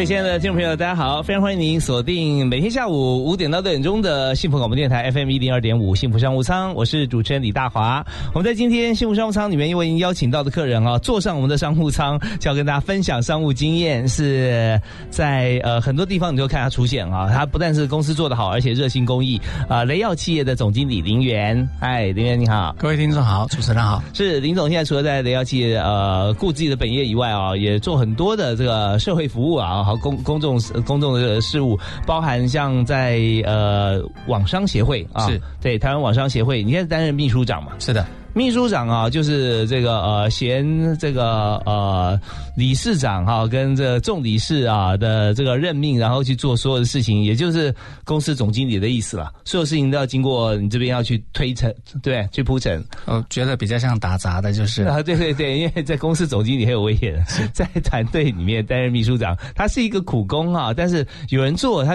[0.00, 1.22] 位亲爱的听众朋友，大家好！
[1.22, 8.02] 非常欢迎您锁定每天下午五点到六点钟的幸福广播电台 FM 一零二点五幸福商务舱，我是主持人李大华。
[8.32, 14.08] 我们在今天幸福商务舱里面，因为您邀请到的客人啊，坐上我们的商务舱，就要跟大家分享商务经验。
[14.08, 19.38] 是在呃很多地方你都看他出现啊，他不但是公司做得好，而且热心公益
[19.68, 19.84] 啊。
[19.84, 24.02] 雷耀企业的总经理林源，嗨，林源你好，各位听众好，主持人好。
[24.14, 29.89] 是林总现在除了在雷耀企业呃顾自己的本业以外啊，也做很多的这个社会服务啊。
[29.96, 37.72] 公公众公众的事务，包含像在呃网商协会啊，是对台湾网商协会，你现在担任秘书长嘛？
[37.78, 38.06] 是的。
[38.32, 42.18] 秘书长啊，就是这个呃，嫌这个呃
[42.56, 49.32] 理事长哈，跟这众理事啊的这个任命，然后去做所有的事情，也就是公司总经理的意思了。
[49.44, 52.80] 所有事情都要经过你这边要去推陈，对，去铺陈。
[53.06, 57.20] 我觉得比较像打杂的，就是啊，对对对，因为在公司总经理很有威严，
[57.52, 61.94] 在团队里面担任秘书长，他是一个苦工啊，但是有人做，他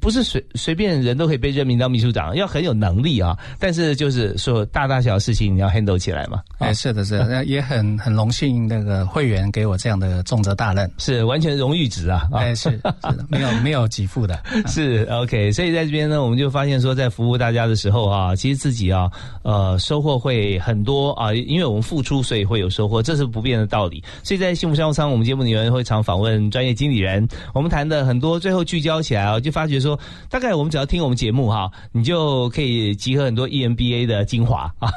[0.00, 3.36] 不是随随便人都可以被任命到秘书长，要很有能力啊。
[3.58, 5.71] 但是就是说大大小小事情你要。
[5.72, 6.40] Handle 起来嘛？
[6.58, 12.28] 哎，是的，是的，也很很荣幸那个会员给我这样的重责大任，是完全荣誉值啊！
[12.32, 12.94] 哎，是是的，
[13.28, 15.50] 没有没有给付的， 是 OK。
[15.52, 19.10] 所以在这边呢，我们就发现说，在服务大家的时候啊，其实自己啊，
[19.42, 24.02] 呃，收获会很多啊，因为我们付出，所以会有收获，这是不变的道理。
[24.22, 34.90] 所以在幸福商务舱，我们节目里面会常访问专业经理人，我们谈的很多，最后聚焦起来啊，就发觉说，大概我们只要听我们节目哈，你就可以集合很多 EMBA 的精华啊。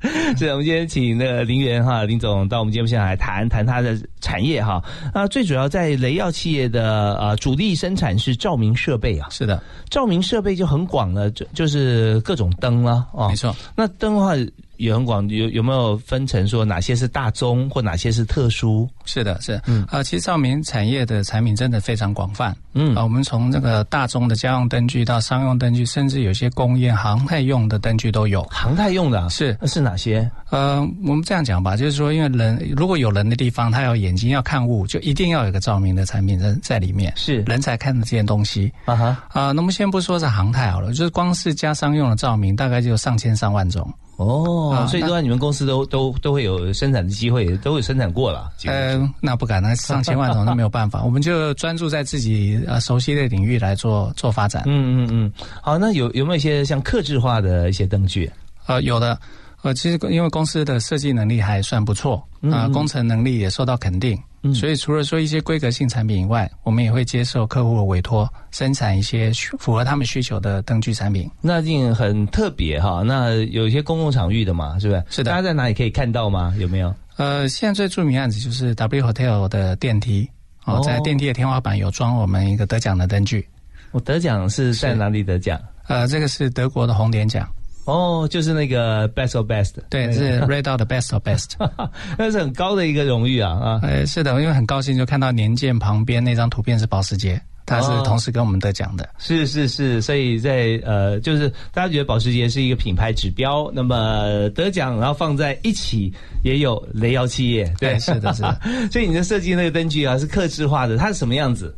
[0.36, 4.82] 是，我们今天请那个林源哈林总到我们节目现场来谈谈他的产业哈。
[5.14, 9.28] 那最主要在雷耀企业的呃主力生产是照明设备啊。
[9.30, 13.06] 是的，照明设备就很广了，就就是各种灯啊。
[13.12, 13.54] 哦，没错。
[13.76, 14.34] 那灯的话。
[14.80, 18.88] 也很广，有有没有分成说哪些是大宗或哪些是特殊？
[19.04, 28.42] 是的，是，嗯，啊，其实照明产业的产品真的非常广泛，嗯，啊，我们从这个大宗的家用灯具到商用灯具，甚至有些工业航太用的灯具都有。
[28.44, 30.28] 航太用的是是哪些？
[30.48, 38.72] 呃，我们这样讲吧，就是说，因为人如果有人的地方，他要眼睛要看物，就一定要有个照明的产品在在里面，是人才看得见东西。
[38.86, 43.92] 啊哈，啊，那么先不说是航太好了，就是光是加商用的照明，大概就上千上万种。
[44.24, 48.50] 哦，所以说你们公司都都都会有生产的机会，都会生产过了。
[48.66, 54.64] 呃，那不敢，那上千万种那没有办法， 我们就专注在自己呃熟悉的领域来做做发展。
[54.66, 55.32] 嗯嗯嗯，
[55.62, 58.30] 好，那有有没有一些像克制化的一些灯具？
[58.66, 59.18] 呃，有的。
[59.62, 64.18] 呃，其实因为公司的设计能力还算不错，啊，工程能力也受到肯定，
[64.54, 71.30] 所以除了说一些规格性产品以外，我们也会接受客户的委托，生产一些符合他们需求的灯具产品。
[71.42, 73.02] 那一定很特别哈。
[73.04, 75.04] 那有一些公共场域的嘛，是不是？
[75.10, 75.30] 是的。
[75.30, 76.54] 大家在哪里可以看到吗？
[76.58, 76.94] 有没有？
[77.16, 80.26] 呃，现在最著名案子就是 W Hotel 的电梯
[80.64, 83.46] 哦，在电梯的天花板有装我们一个得奖的灯具。
[83.90, 85.60] 我得奖是在哪里得奖？
[85.86, 87.46] 呃，这个是德国的红点奖。
[87.84, 91.52] 哦，就是那个 best of best，对，是 Red Dot 的 best of best，
[92.16, 93.80] 那是很高的一个荣誉啊啊！
[93.82, 99.08] 哎，是的，因为很高兴就看到年鉴旁边那张图片是保时捷，他是同时跟我们得奖的。
[99.18, 106.12] 是是是，所以在呃，就是大家觉得保时捷是一个品牌指标，那么得奖然后放在一起
[106.44, 108.60] 也有雷瑶企业，对，是的，是的。
[108.92, 111.74] 所以你的设计那个灯具啊是刻制化的，它是什么样子？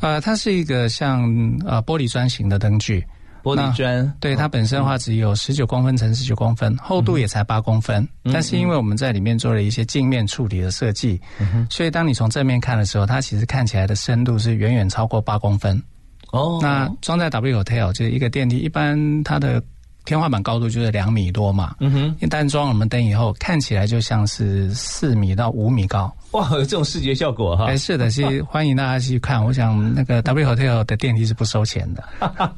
[0.00, 1.22] 呃，它是一个像
[1.66, 3.04] 呃玻璃砖型的灯具。
[3.42, 8.06] 玻璃砖，对它本身的话只有十九公分乘十九公分，厚度也才八公分。
[8.32, 11.20] 但是因为我们在里面做了一些镜面处理的设计，
[11.68, 15.82] 所以当你从正面看的时候，它其实看起来的深度是远远超过八公分。
[16.30, 19.62] 哦，那装在 W Hotel 就是一个电梯，一般它的。
[20.04, 26.12] 天花板高度就是两米多嘛，嗯哼，一旦装我们灯以后，看起来就像是四米到五米高。
[26.32, 27.66] 哇，有这种视觉效果哈！
[27.66, 29.44] 哎，是的，是 欢迎大家去看。
[29.44, 32.02] 我想那个 W Hotel 的电梯是不收钱的。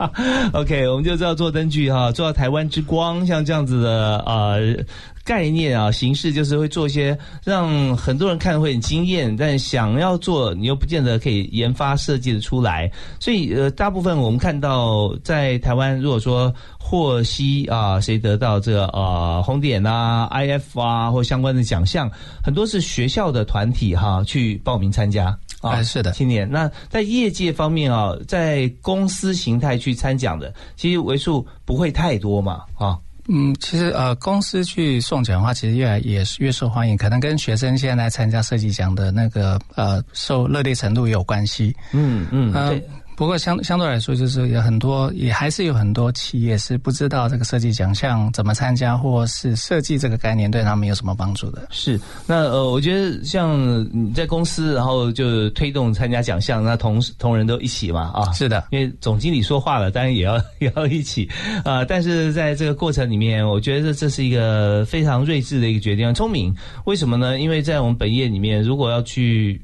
[0.55, 4.85] OK，我们就知道做灯具哈，做到台湾之光，像这样子的呃。
[5.25, 12.91] 概念啊，形式就是会做一些让很多人看会很惊艳，但想要做你又不见得可以研发设计的出来。
[13.19, 22.11] 所以呃，大部分我们看到在台湾，如果说获悉啊，谁得到这个呃红点啊、IF 啊或相关的奖项，
[22.43, 25.37] 很多是学校的团体哈去报名参加。
[25.63, 26.47] 啊，是的，青年。
[26.51, 32.99] 那在业界方面啊，在公司形态去参奖的，其实为数不会太多嘛，啊。
[33.29, 41.75] 嗯，其实呃，公司去送奖的话，其实越来也是越受欢迎，可能跟学生现在参加设计奖的那个呃受热烈程度也有关系。
[41.93, 42.87] 嗯嗯，对。
[43.17, 51.69] 不过相相对来说，就是有很多，也还是有很多企业是不知道这个设计奖项怎么参加，或是设计这个概念对他们有什么帮助的。
[51.71, 61.29] 是，那呃，我觉得像你在公司，然后就推动参加奖项，那同同仁都一起嘛，啊，是的，因为总经理说话了，当然也要 也要一起
[61.65, 61.85] 啊。
[61.85, 66.55] 但是在这个过程里面，我觉得这是一个非常睿智的一个决定，聪明。
[66.85, 67.39] 为什么呢？
[67.39, 69.63] 因为在我们本业里面，如果要去。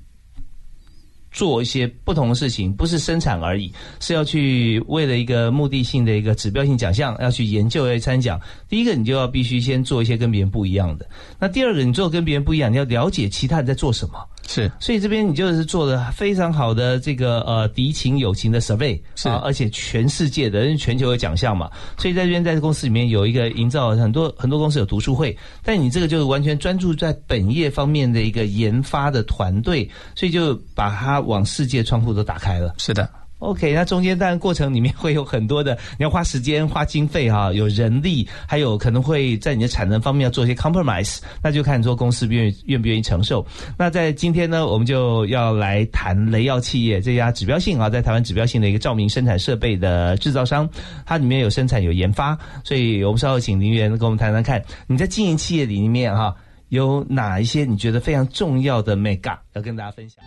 [1.30, 8.40] 做一些不同的事情，不是生产而已，是要去为了一个目的性的一个指标性奖项，要去研究要参奖。
[8.68, 11.06] 第一个，你就要必须先做一些跟别人不一样的；
[11.38, 14.18] 那第二个，你做跟别人不一样，你要了解其他人在做什么。
[14.52, 32.74] 是，所以这边你就是做的非常好的这个呃敌情友情的 survey，是，而且全世界的，因为全球有奖项嘛，所以在这边在这公司里面有一个营造很多很多公司有读书会，但你这个就是完全专注在本业方面的一个研发的团队，所以就把它往世界窗户都打开了。
[32.76, 33.08] 是的。
[33.40, 43.44] OK，那中间当然过程里面会有很多的，你要花时间、花经费哈，有人力，还有可能会在你的产能方面要做一些 compromise，那就看做公司愿愿不愿意承受。
[43.78, 50.68] 那在今天呢，我们就要来谈雷耀企业这家指标性啊，在台湾指标性的一个照明生产设备的制造商，
[51.06, 56.36] 它里面有生产有研发，所以我们稍后请林源跟我们谈谈看，你在经营企业里面哈，
[56.68, 60.22] 有哪一些你觉得非常重要的 mega 要跟大家分享。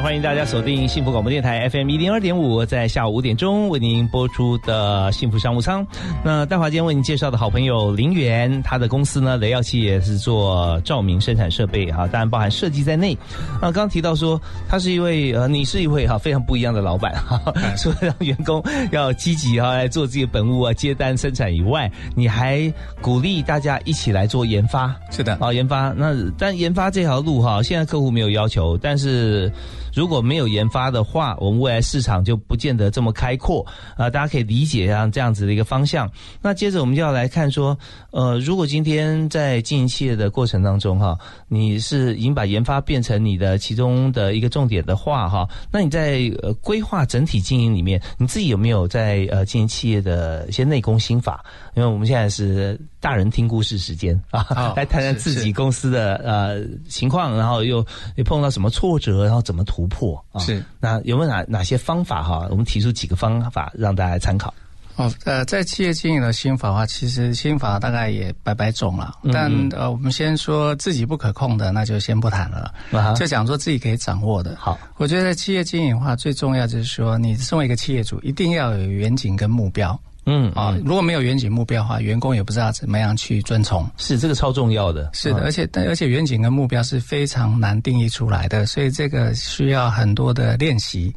[0.00, 5.84] 欢迎大家锁定幸福广播电台 FM 一零二点五，在下午五点钟为您播出的幸福商务舱。
[6.24, 13.16] 那戴华今天为您介绍的好朋友林源，他的公司呢雷耀器也是做照明生产设备哈，当然包含设计在内。
[13.54, 18.62] 那刚刚提到说，他是一位呃，你是一位哈非常不一样的老板哈， 除了让员工
[18.92, 24.94] 要积极哈来做自己的本务啊接单生产以外，你还鼓励大家一起来做研发。
[25.10, 29.52] 是的，啊研发那但研发这条路哈，现在客户没有要求，但是。
[29.98, 33.66] 如果没有研发的话，我们未来市场就不见得这么开阔
[33.96, 34.08] 啊！
[34.08, 36.08] 大家可以理解啊，这样子的一个方向。
[36.40, 37.76] 那接着我们就要来看说，
[38.12, 41.18] 呃，如果今天在经营企业的过程当中哈，
[41.48, 51.44] 你是已经把研发变成你的其中的一个重点的话哈，那你在呃规划整体经营里面，你自己有没有在呃经营企业的一些内功心法？
[51.74, 52.80] 因为我们现在是。
[53.00, 54.44] 大人听故事时间啊，
[54.76, 57.76] 来谈谈自己公司的呃情况，然后又
[58.16, 60.40] 又碰到什么挫折，然后怎么突破啊？
[60.40, 62.46] 是那有没有哪哪些方法哈？
[62.50, 64.54] 我们提出几个方法让大家参考。
[64.96, 69.14] 哦，呃，在企业经营的心法的话，其实心法大概也百百种了。
[69.32, 72.74] 但呃，我们先说自己不可控的，那就先不谈了。
[73.14, 74.56] 就讲说自己可以掌握的。
[74.58, 79.96] 好，我觉得在企业经营的话，最重要就是说，你身为一个企业主，一定要有远景跟目标。
[80.30, 83.90] 嗯啊，如果没有远景目标的话，员工也不知道怎么样去遵从。
[83.96, 91.10] 是这个超重要的，是的，而且但而且远景跟目标是非常难定义出来的，所以这个需要很多的练习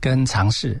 [0.00, 0.78] 跟尝试。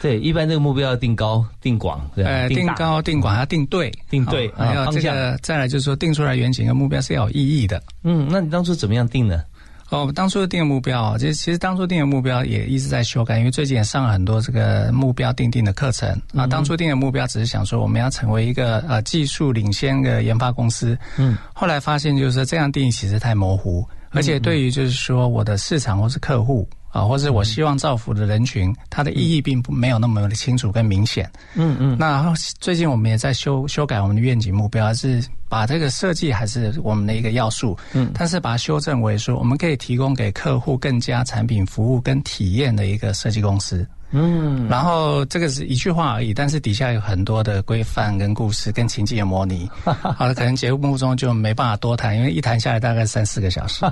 [0.00, 7.82] 对，一般这个目标要定高、定广，呃，定高、定广要定对，定对，还有这个再来就是说定出来远景跟目标是要有意义的。
[8.04, 9.42] 嗯，那你当初怎么样定呢？
[9.90, 16.46] 哦，当初定的目标，其实其实当初定的目标也一直在修改，因为最近也上了很多这个目标定定的课程啊。
[16.46, 26.68] 当初定的目标只是想说我们要成为一个呃技术领先的研发公司，嗯，后来发现就是说这样定义其实太模糊，而且对于就是说我的市场或是客户。
[26.98, 31.30] 啊，或者我希望造福的人群，它的意义并不没有那么的清楚跟明显。
[31.54, 31.96] 嗯嗯。
[31.98, 37.76] 那最近我们也在修修改我们的愿景目标，是把这个设计还是我们的一个要素。
[37.92, 38.10] 嗯。
[38.14, 43.86] 但是把它修正为说，我们可以提供给客户更加产品服务跟体验的一个设计公司。
[44.10, 49.68] 嗯，然后这个是一句话而已，但是底下有很多的规范跟故事跟情境的模拟。
[49.84, 53.84] 好了，可能节目中就没办法多谈，因为一谈下来大概三四个小时。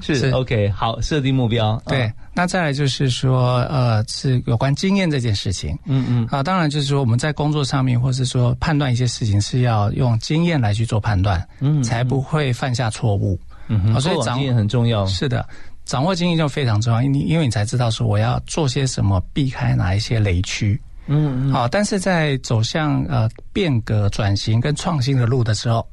[0.00, 1.80] 是 OK，好，设定目标。
[1.86, 5.78] 对，那再来就是说，呃，是有关经验这件事情。
[5.84, 6.26] 嗯嗯。
[6.30, 13.38] 啊，当然就是说我们在工作上面，或是说判断一些事情，是要用经验来去做判断，嗯，才不会犯下错误。
[13.70, 15.04] 嗯，所以经验很重要。
[15.04, 15.46] 是的。
[15.88, 20.78] 掌握经验就非常重要，因因为你才知道说我要做些什么，避开哪一些雷区。
[21.06, 25.84] 嗯，好，但是在走向呃变革、转型跟创新的路的时候，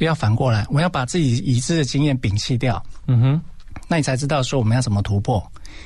[0.00, 2.82] 要反过来，我要把自己已知的经验摒弃掉。
[3.06, 3.40] 嗯哼，
[3.86, 5.40] 那你才知道说我们要怎么突破。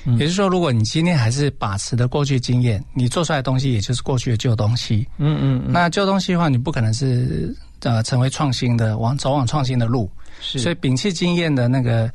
[0.07, 5.07] 嗯也就是说，如果你今天还是把持的过去经验，你做出来的东西也就是过去的旧东西。
[5.19, 10.11] 嗯嗯，那旧东西的话，你不可能是呃成为创新的，往走往创新的路。
[10.40, 12.11] 是，所以摒弃经验的那个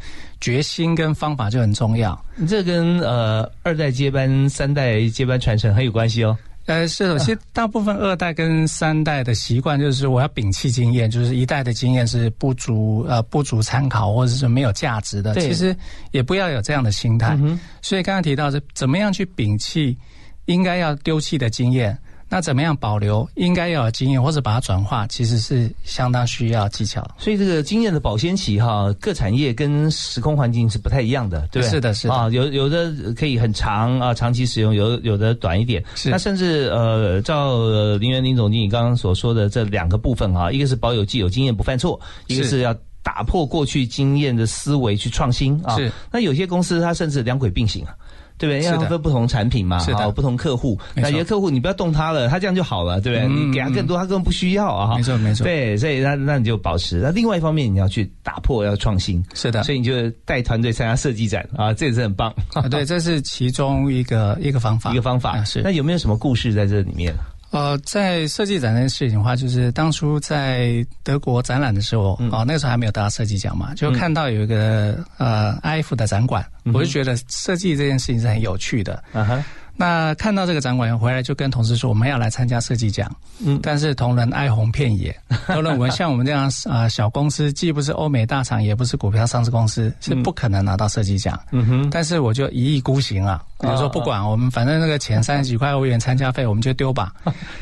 [0.45, 2.15] 决心跟方法就很重要。
[2.47, 6.37] 这跟呃二代接班、三代接班传承很有关系哦。
[6.67, 15.33] 呃，是的，其实大部分二代跟三代的习惯就是我要摒弃经验，就是一代的经验是不足呃不足参考或者是没有价值的。
[15.33, 15.75] 其实
[16.11, 17.35] 也不要有这样的心态。
[17.81, 19.97] 所以刚刚提到是怎么样去摒弃
[20.45, 21.97] 应该要丢弃的经验。
[22.27, 27.07] 那怎么样保留应该要有经验，或者把它转化，其实是相当需要技巧。
[27.17, 31.69] 所以这个经验的保鲜期哈，各产业跟时空环境是不太一样的，对不对？
[31.69, 35.83] 是的，是的啊，有有的可以很长啊，长期使用；有有的短一点。
[35.93, 36.09] 是。
[36.09, 37.67] 那甚至呃，照
[37.97, 45.75] 林元林总经理刚刚所说的这两个部分哈，一个是保有既有经验不犯错，一个是要打破过去经验的思维去创新啊。
[45.77, 45.91] 是。
[46.11, 47.95] 那有些公司它甚至两轨并行啊。
[48.37, 48.63] 对不对？
[48.63, 50.77] 因为分不同产品嘛，好，不同客户。
[50.93, 53.27] 那有些客户你不要动他了，他这样就好了，对不对？
[53.27, 54.95] 你给他更多，他根本不需要啊。
[54.95, 55.43] 没错，没错。
[55.43, 56.97] 对，所以那那你就保持。
[56.97, 59.23] 那另外一方面，你要去打破，要创新。
[59.33, 59.63] 是的。
[59.63, 62.33] 所以你就带团队参加设计展啊，这也是很棒。
[62.69, 65.43] 对，这是其中一个一个方法，一个方法。
[65.43, 65.61] 是。
[65.61, 67.13] 那有没有什么故事在这里面？
[67.55, 79.01] 呃，在设计展这件事情的话，就是当初在德国展览的时候，哦，那个时候还没有得到设计奖嘛，就看到有一个呃 IF 的展馆，我就觉得设计这件事情是很有趣的。
[79.13, 79.41] 嗯哼。
[79.77, 83.09] 那看到这个展馆回来，就跟同事说我们要来参加设计奖。
[83.45, 85.15] 嗯，但是同仁哀鸿遍野，
[85.49, 91.39] 都认为像我们这样啊小公司，既不是欧美大厂，也不是股票上市公司，是不可能拿到设计奖。
[91.51, 97.13] 嗯哼，但是我就一意孤行啊，比如说不管我们，反正那个前三十几块欧元参加费，我们就丢吧，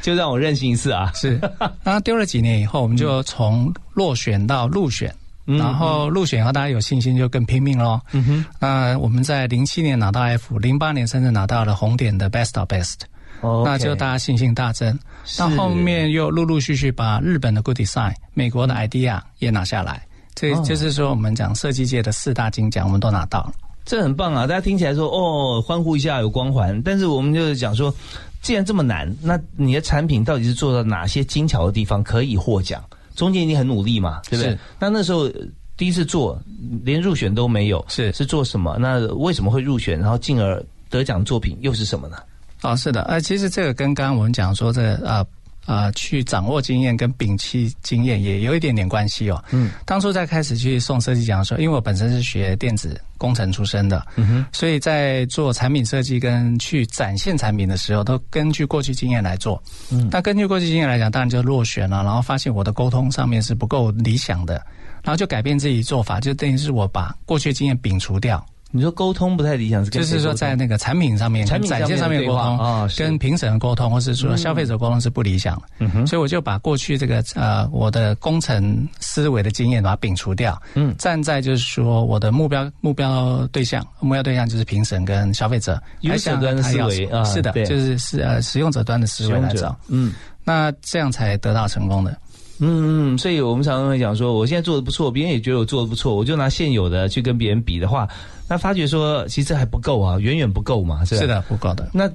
[0.02, 1.12] 就让我任性一次啊。
[1.16, 1.42] 是，
[1.84, 5.14] 那丢了几年以后，我们就从落选到入选。
[5.46, 8.00] 然后入选以后，大家有信心就更拼命喽。
[8.12, 13.00] 嗯哼，那我们在零七年拿到 F，零八年甚至拿到了红点的 Best of Best，
[13.42, 14.98] 那就大家信心大增。
[15.38, 20.02] 到后面又陆陆续续把日本的 Good Design、美国的 Idea 也拿下来。
[20.36, 23.54] 这就是说，我们讲设计界的四大金奖，我们都拿到了。
[23.86, 24.48] 这很棒啊！
[24.48, 26.82] 大家听起来说哦，欢呼一下有光环。
[26.84, 27.94] 但是我们就是讲说，
[28.42, 32.82] 既然这么难，那你的产品到底是做到哪些精巧的地方可以获奖？
[33.16, 34.58] 中间你很努力嘛，对不对？
[34.80, 35.30] 那那时候
[35.76, 36.40] 第一次做，
[36.84, 38.78] 连入选都没有，是是做什么？
[38.80, 40.00] 那为什么会入选？
[40.00, 42.18] 然后进而得奖作品又是什么呢？
[42.62, 45.26] 哦，是的，呃，其实这个跟刚刚我们讲说这啊。
[45.66, 49.44] 啊，去掌握经验跟摒弃经验也有一点点关系哦。
[49.52, 59.62] 嗯，当初在开始去送设计奖的时候，因为我本身是学电子工程出身的，嗯哼，所以在做产品设计跟去展现产品的时候，都根据过去经验来做。
[59.90, 62.04] 嗯，那根据过去经验来讲，当然就落选了。
[62.04, 64.56] 然后发现我的沟通上面是不够理想的，
[65.02, 68.46] 然后就改变自己做法，就等于是我把过去经验摒除掉。
[68.76, 75.62] 你说沟通不太理想，就是说在那个产品上面、产品展现上面沟通啊，跟评审沟通，或是说消费者沟通是不理想的。
[75.78, 80.60] 嗯哼，所以我就把过去这个呃我的工程思维的经验把它摒除掉。
[80.74, 89.78] 嗯，站在就是说我的目标目标对象，目标对象就是评审跟消费者，用者端的思维啊，是的，就是是呃使用者端的思维来找。
[89.88, 90.14] 嗯，
[90.44, 92.18] 那这样才得到成功的。
[92.60, 98.08] 嗯嗯，所以我们常常会讲说，我现在做的不错，别人也觉得我做的不错，我就拿现有的去跟别人比的话。
[98.48, 101.90] 那发觉说，其实还不够啊，远远不够嘛，是是的，不够的。
[101.94, 102.10] 那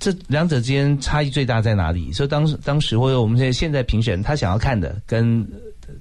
[0.00, 2.12] 这两者之间差异最大在哪里？
[2.12, 5.46] 所以当时当时或者我们现在现在评审他想要看的跟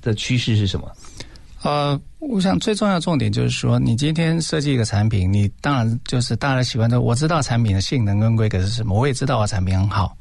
[0.01, 0.89] 的趋势是什么？
[1.61, 10.17] 呃，我想最重要重点就是说，你今天设计一个产品，你当然就是大家喜欢的，我知道产品的性能跟规格是什么，我也知道我产品很好。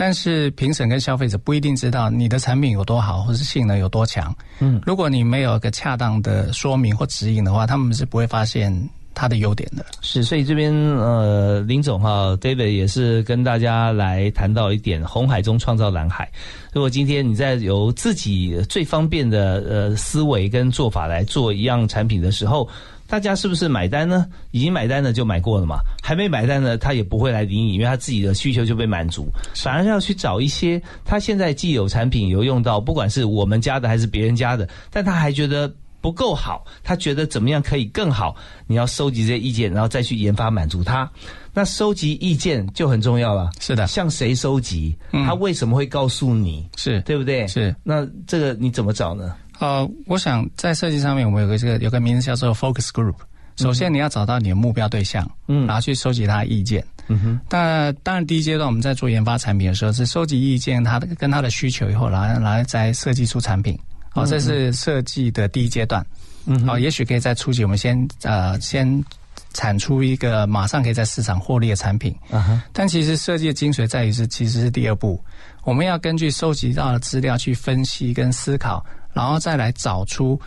[0.00, 4.34] 但是评审跟消费者不一定知道你的产品有多好，或是性能有多强。
[4.60, 8.74] 嗯，如果你没有一个恰当的说明或指引的话，他们是不会发现。
[9.12, 16.30] 它的优点的是，所以这边呃，林总哈，David 也是跟大家来谈到一点：红海中创造蓝海。
[16.72, 22.66] 如果今天你在由自己最方便的呃思维跟做法来做一样产品的时候，
[23.10, 24.24] 大家是不是买单呢？
[24.52, 35.70] 已经买单的就买过了嘛，还没买单的他也不会来理你，因为他自己的需求就被满足，反而要去找一些他现在既有产品有用到，不管是我们家的还是别人家的，但他还觉得。
[36.02, 38.34] 不够好，他觉得怎么样可以更好？
[38.66, 41.06] 你要收集这些意见，然后再去研发满足他。
[41.52, 43.50] 那收集意见就很重要了。
[43.60, 44.96] 是的，向谁收集？
[45.10, 46.66] 他为什么会告诉你？
[46.74, 47.46] 是对不对？
[47.48, 47.76] 是。
[47.82, 49.34] 那这个你怎么找呢？
[49.60, 53.14] 呃，我想在设计上面，我们有个这个有个名字叫做 focus group。
[53.56, 56.82] 首先你要找到你的目标对象，嗯，然后去收集他的意见。
[57.08, 57.40] 嗯哼。
[57.46, 63.78] 但当然，第一阶段我们在做研发产品的时候，是收集意见，他的跟他的需求以后，然后然后再设计出产品。
[64.08, 66.04] 好，这是设计的第一阶段。
[66.46, 69.04] 嗯，好，也许可以在初期，我们先呃先
[69.52, 72.16] 产出一个马上可以在市场获利的产品。
[72.30, 75.22] 啊哈，但其实设计的精髓在于是，其实是第二步，
[75.64, 80.40] 我们要根据收集到的资料去分析跟思考，然后再来找出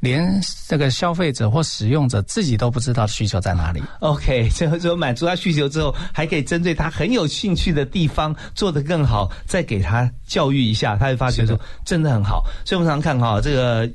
[0.00, 3.82] 连这个消费者或使用者自己都不知道需求在哪里。
[4.00, 12.44] OK，就是说满足他需求之后，还可以针对他很有兴趣的地方做得更好，再给他教育一下，他会发觉说真的很好。
[12.64, 13.90] 所以我们常常看哈，这个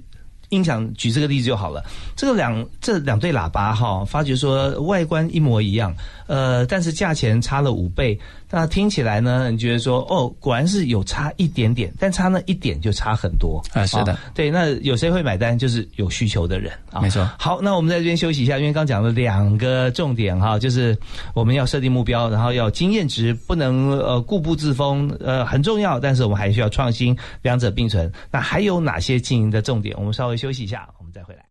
[0.49, 1.81] 音响举这个例子就好了。
[2.15, 5.95] 这个两这两对喇叭哈，发觉说外观一模一样，
[6.31, 8.17] 呃，但是价钱差了五倍。
[8.49, 15.59] 那听起来呢，你觉得说哦，果然是有差一点点，但差那一点就差很多啊是的哦对，那有谁会买单？
[15.59, 17.01] 就是有需求的人啊。
[17.01, 20.97] 没错好，那我们在这边休息一下，因为刚讲了两个重点哈，就是
[21.33, 28.09] 我们要设定目标，然后要经验值，不能呃固步自封，呃很重要，但是我们还需要创新，两者并存。
[28.31, 29.93] 那还有哪些经营的重点？
[29.97, 31.50] 我们稍微休息一下，我们再回来。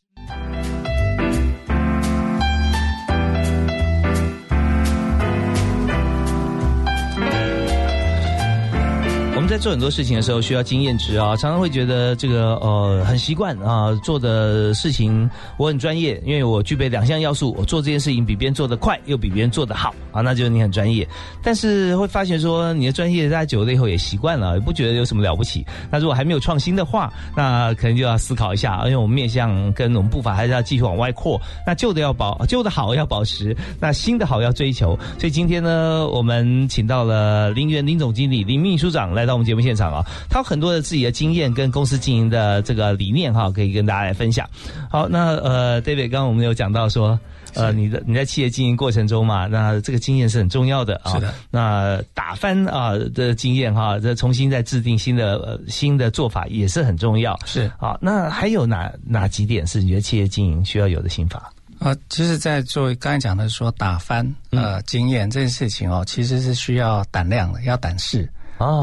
[9.51, 21.05] 在做很多事情的时候需要经验值啊，常常会觉得这个呃很习惯啊，做的事情我很专业，因为我具备两项要素，我做这件事情比别人做得快，又比别人做得好啊，那就是你很专业。
[21.43, 25.67] 但是会发现说你的专业大家久了以后也习惯了，也不觉得有什么了不起。
[25.91, 31.41] 那如果还没有创新的话，那可能就要思考一下，因为我们面向跟我们步伐还是要继续往外扩。
[31.67, 34.97] 那旧的要保，旧的好要保持，那新的好要追求。
[35.19, 44.49] 所以今天呢，我们请到了林园林总经理林秘书长来到们节目现场啊，他有很多的自己的经验跟公司经营的这个理念哈，可以跟大家来分享。
[44.91, 47.19] 好，那呃，David，刚刚我们有讲到说。
[47.55, 51.15] 呃，你的你在企业经营过程中嘛，那这个经验是很重要的啊。
[51.15, 51.35] 是的。
[51.51, 57.37] 那打翻啊的经验哈，这重新再制定新的呃新的做法也是很重要。
[57.45, 61.53] 是好，那还有哪哪几点是你觉得企业经营需要有的心法？
[61.81, 68.31] 呃，其实，在做刚才讲的说打翻呃经验这件事情哦，其实是需要胆量的，要胆识。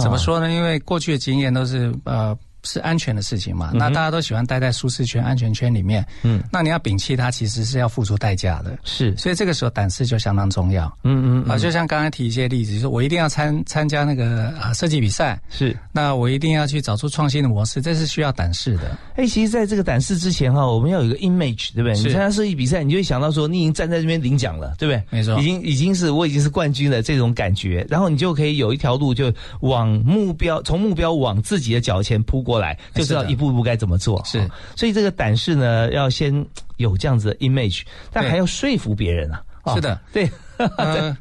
[0.01, 0.17] 怎么？
[0.17, 0.51] 说呢？
[0.51, 6.05] 因为过去的经验都是呃是安全的事情嘛，那大家都喜欢待在舒适圈、安全圈里面。
[6.23, 8.77] 嗯，那你要摒弃它，其实是要付出代价的。
[8.83, 15.75] 是，所以这个时候胆识就相当重要嗯嗯啊、就像刚才提一些例子，就是我一定要参参加那个啊设计比赛，是。
[15.91, 18.97] 那我一定要去找出创新的模式，这是需要胆识的。
[19.15, 21.93] 哎，其实，在这个胆识之前哈，我们要有一个 image，对不对？
[21.93, 25.03] 你参加设计比赛，你就会想到说，你已经站在这边领奖了，对不对？
[25.09, 34.21] 没错已经已经是我已经是冠军了这种感觉，然后你就可以有一条路，就往目标，从目标往自己的脚前扑过来，就知道一步一步该怎么做。
[34.25, 36.45] 是哦所以这个胆识呢，要先
[36.77, 39.41] 有这样子的 image，但还要说服别人啊。
[39.63, 40.31] 哦是的， 对，
[40.77, 41.13] 呃，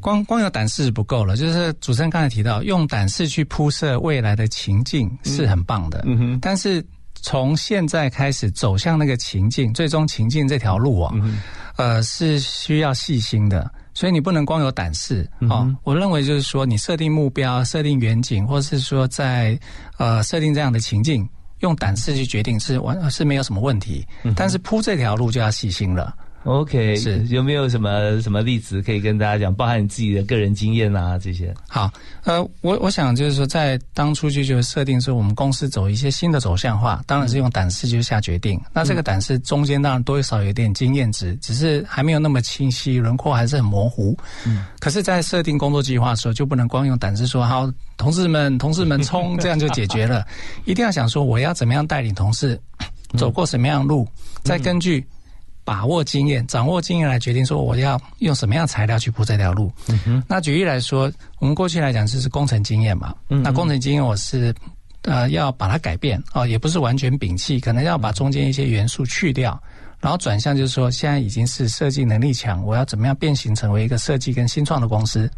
[0.00, 6.02] 光光有胆识不够了，就是主持人刚才提到，用胆识去铺设未来的情境是很棒的。
[6.04, 6.84] 嗯哼，但是
[7.22, 11.40] 从现在开始走向那个情境，最终情境这条路啊，嗯
[11.76, 13.70] 呃，是需要细心的。
[13.96, 15.74] 所以你不能光有胆识嗯哦。
[15.82, 19.58] 我认为就是说，你设定目标、设定远景，或是说在
[19.96, 21.26] 呃设定这样的情境，
[21.60, 24.06] 用胆识去决定是完是没有什么问题。
[24.22, 26.14] 嗯但是铺这条路就要细心了。
[26.46, 31.52] OK，是有没有什么什么例子可以跟大家讲，包含你自己的个人经验啊这些？
[31.68, 31.90] 好，
[32.22, 38.60] 呃，我我想就是说，在当初就就设定说我们公司走一些新的走向化，当然是用胆识就下决定。
[38.72, 44.16] 那这个胆识中间当然多少有点经验值，只是还没有那么清晰，轮廓还是很模糊。
[44.46, 50.24] 嗯，可是，在设定工作计划的时候，就不能光用胆识说好，同事们，同事们冲，这样就解决了。
[50.64, 52.56] 一定要想说，我要怎么样带领同事
[53.18, 54.06] 走过什么样的路，
[54.44, 55.04] 再根据。
[55.66, 59.70] 把握经验、掌握经验来决定说我要用什么样的材料去铺这条路。
[60.28, 64.54] 那举例来说，我们过去来讲就是工程经验嘛，那工程经验我是
[65.02, 69.60] 呃要把它改变哦，也不是完全摒弃，可能要把中间一些元素去掉，
[69.98, 75.28] 然后转向就是说现在已经是设计能力强，我要怎么样变形成为一个设计跟新创的公司？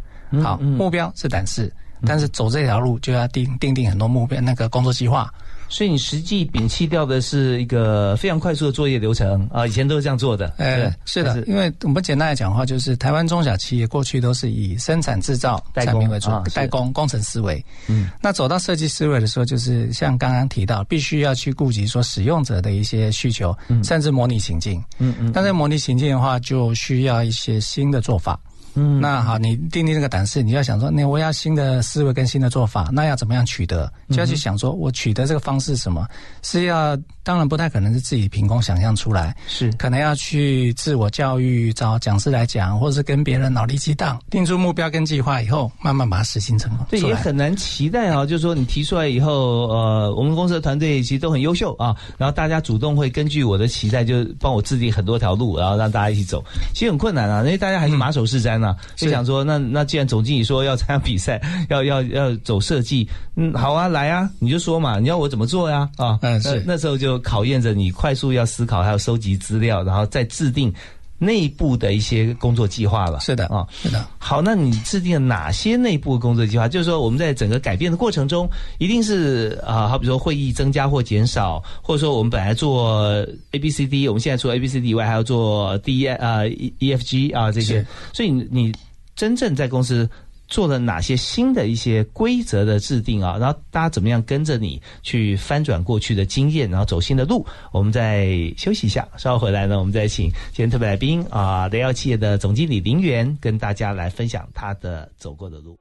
[0.43, 1.73] 好，目标是胆识，
[2.05, 5.33] 但是走这条路就要定定定很多目标，那个工作计划。
[5.69, 10.53] 所以你实际摒弃掉的是一个非常快速的作业流程啊，以前都是这样做的。
[10.57, 17.63] 呃对，是的，因为我们简单来讲的话，就是台湾中小企业过去都是以生产制造产品为主啊，代工工程思维。
[17.87, 24.83] 嗯，那走到设计思维的时候，就是像刚刚提到，必须要去顾及说使用者的一些需求，甚至模拟情境。
[24.97, 28.39] 嗯嗯但在模拟情境的话，就需要一些新的做法。
[28.75, 33.91] 嗯，那好，你定定这个胆识，你要想说，那我要新的思维跟新的做法，那要怎么样取得？
[34.09, 36.07] 就要去想说，我取得这个方式什么？
[36.41, 46.85] 是要当然不太可能是自己凭空想象出来，是可能要去自我教育，找讲师来讲，或者是跟别人脑力激荡，定出目标跟计划以后，慢慢把它实行成功。
[46.89, 56.43] 对，也很难期待啊，就是说你提出来以后，呃，我们公司的团队其实都很优秀啊，然后大家主动会根据我的期待，就帮我制定很多条路，然后让大家一起走。
[56.73, 65.89] 其实很困难啊，因为大家还是马首是瞻啊，就想说，那那既然总经理说要参加比赛， 要要要走设计，嗯，好啊，来啊，你就说嘛，你要我怎么做呀？
[65.97, 66.63] 啊，嗯，是。
[66.65, 70.73] 那时候就考验着你快速要思考，还有收集资料，然后再制定
[71.19, 73.19] 内部的一些工作计划了。
[73.19, 74.03] 是的啊，是的。
[74.17, 76.67] 好，那你制定了哪些内部工作计划？
[76.67, 87.29] 就是说，我们在整个改变的过程中，一定是啊，好比说会议增加或减少，或者说我们本来做 A B C D，我们现在除了 A B C D 以外，还要做 D 啊 E E F G
[87.31, 88.73] 啊这些，所以你你
[89.15, 90.09] 真正在公司。
[90.49, 93.37] 做了哪些新的一些规则的制定啊？
[93.37, 97.45] 然后大家怎么样跟着你去翻转过去的经验，然后走新的路？
[97.71, 105.77] 我们再休息一下，稍后回来呢，我们再请今天特别来宾啊，雷耀企业的总经理林源跟大家来分享他的走过的路。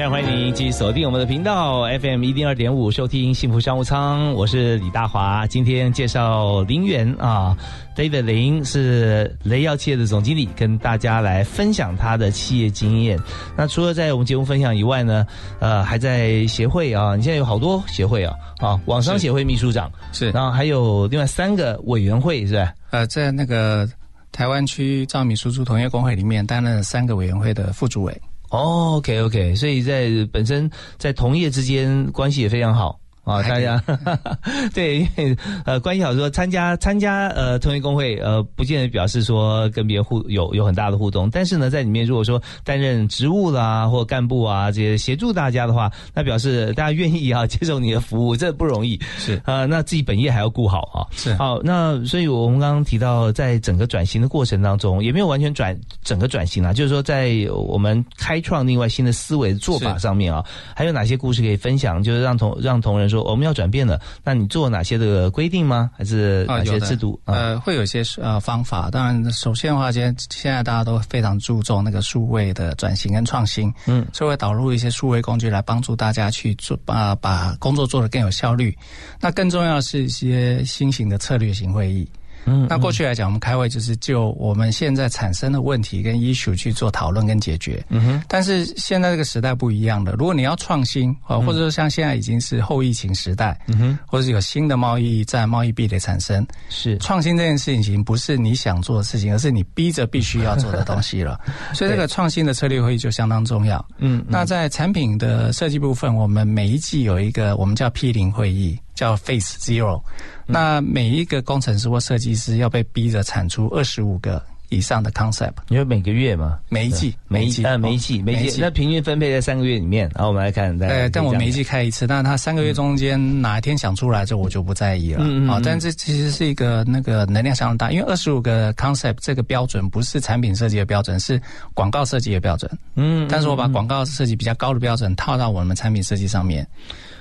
[0.00, 4.32] 非常欢迎您继续锁定我们的频道 FM 一零二点五，收听幸福商务舱。
[4.32, 7.54] 我是李大华，今天介绍林源啊
[7.94, 13.20] ，David 林是雷耀企业的总经理，跟大家来分享他的企业经验。
[13.54, 15.26] 那除了在我们节目分享以外呢，
[15.58, 22.72] 呃，还在协会啊，你现在有好多协会啊，啊，网商协会秘书长是，然后还有另外三个委员会是吧？
[22.92, 23.86] 呃，在那个
[24.32, 28.18] 台湾区照米输出同业工会里面担任三个委员会的副主委。
[28.50, 33.00] 哦，OK，OK，所以在本身在同业之间关系也非常好。
[33.24, 33.80] 啊，大家
[34.74, 62.02] 对，因为呃，关系好说参加参加呃同业工会，呃，不见得表示说跟别人互有有很大的互动，但是呢，在里面如果说担任职务啦或干部啊这些协助大家的话，那表示大家愿意啊接受你的服务，这不容易是啊，那自己本业还要顾好啊，是好，那所以我们刚刚提到，在整个转型的过程当中，也没有完全转整个转型啊，就是说在我们开创另外新的思维做法上面啊，还有哪些故事可以分享？
[62.02, 63.19] 就是让同让同仁说。
[63.24, 65.90] 我们要转变了，那你做哪些的规定吗？
[65.96, 67.20] 还是哪些制度？
[67.24, 68.90] 呃，会有一些呃方法。
[68.90, 78.76] 当然，首先的话，现现在大家都非常注重那个数位的转型跟创新，嗯，所以会导入一些数位工具来帮助大家去做啊，把工作做得更有效率。
[79.20, 82.08] 那更重要的是一些新型的策略型会议。
[82.44, 87.84] 嗯，那过去来讲，我们开会就是就我们现在产生的问题跟 issue 去做讨论跟解决。
[87.88, 90.12] 嗯哼，但是现在这个时代不一样了。
[90.12, 101.38] 如果你要创新啊，或者说像现在已经是后疫情时代，嗯哼，或者是有新的贸易战、贸易壁垒产生，是创新这件事情不是你想做的事情，而是你逼着必须要做的东西了。
[101.74, 103.84] 所以这个创新的策略会议就相当重要。
[103.98, 108.78] 嗯，那在产品的设计部分，我们每一季有一个我们叫 P 零会议。
[109.00, 110.02] 叫 Face Zero，
[110.44, 115.54] 那每一个工程师或设计师要被逼着产出二十五个以上的 concept。
[115.68, 116.58] 你说每个月吗？
[116.68, 120.06] 每一季，每一季，呃，每一季，每一季，那平均分配在三个月里面。
[120.14, 125.20] 然后我们来看，呃，但我每一季开一次，但是他三个月中间哪一天想出来，这我就不在意了。
[125.24, 131.40] 嗯啊，但这其实是一个那个能量相当大，因为二十五个 concept 这个标准不是产品设计的标准，是
[131.72, 132.70] 广告设计的标准。
[132.96, 136.66] 嗯，但是我把广告设计比较高的标准套到我们产品设计上面。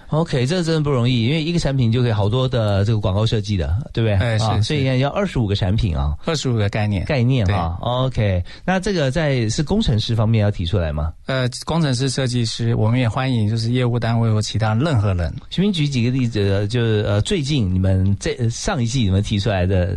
[0.10, 4.16] OK，这真的不容易，因为一个产品就可以好多的这个广告设计的，对不对？
[4.16, 7.78] 哎，是，所以要二十五个产品啊，二十五个概念，概念哈。
[7.82, 11.14] OK，那这个在是工程师方面要提出来吗？
[11.28, 15.32] 呃，工程师、设计师，我们也欢迎，就是业务单位或其他任何人。
[15.52, 19.96] 请您举几个例子，就是呃，最近你们这上一季你们提出来的